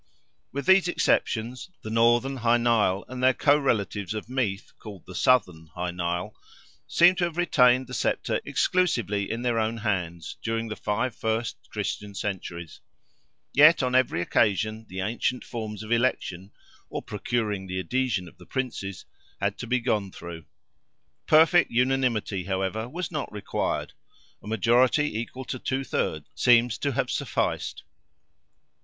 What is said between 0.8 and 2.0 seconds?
exceptions, the